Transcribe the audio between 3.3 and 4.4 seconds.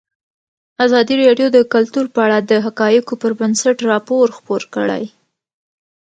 بنسټ راپور